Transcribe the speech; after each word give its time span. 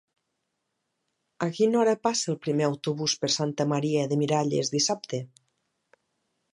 A 1.47 1.49
quina 1.57 1.77
hora 1.81 1.93
passa 2.07 2.33
el 2.35 2.39
primer 2.47 2.67
autobús 2.69 3.15
per 3.25 3.31
Santa 3.37 3.69
Maria 3.75 4.09
de 4.15 4.21
Miralles 4.23 4.77
dissabte? 4.79 5.25